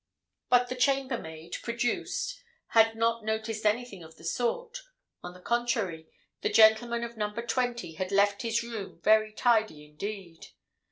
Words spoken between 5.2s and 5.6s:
on the